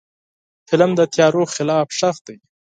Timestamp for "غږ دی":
1.99-2.37